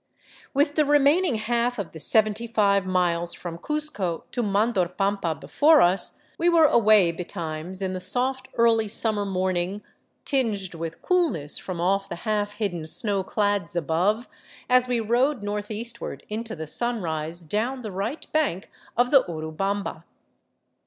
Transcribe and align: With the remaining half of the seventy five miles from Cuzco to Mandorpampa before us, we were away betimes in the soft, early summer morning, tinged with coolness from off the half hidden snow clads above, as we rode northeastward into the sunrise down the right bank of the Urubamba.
With 0.51 0.73
the 0.73 0.83
remaining 0.83 1.35
half 1.35 1.77
of 1.77 1.91
the 1.91 1.99
seventy 1.99 2.47
five 2.47 2.87
miles 2.87 3.35
from 3.35 3.59
Cuzco 3.59 4.23
to 4.31 4.41
Mandorpampa 4.41 5.39
before 5.39 5.79
us, 5.79 6.13
we 6.39 6.49
were 6.49 6.65
away 6.65 7.11
betimes 7.11 7.83
in 7.83 7.93
the 7.93 7.99
soft, 7.99 8.47
early 8.55 8.87
summer 8.87 9.25
morning, 9.25 9.83
tinged 10.25 10.73
with 10.73 11.03
coolness 11.03 11.59
from 11.59 11.79
off 11.79 12.09
the 12.09 12.15
half 12.25 12.53
hidden 12.55 12.83
snow 12.87 13.23
clads 13.23 13.75
above, 13.75 14.27
as 14.67 14.87
we 14.87 14.99
rode 14.99 15.43
northeastward 15.43 16.23
into 16.29 16.55
the 16.55 16.65
sunrise 16.65 17.45
down 17.45 17.83
the 17.83 17.91
right 17.91 18.25
bank 18.31 18.71
of 18.97 19.11
the 19.11 19.23
Urubamba. 19.25 20.03